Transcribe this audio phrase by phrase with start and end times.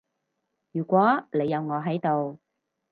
[0.71, 2.39] 如果你有我喺度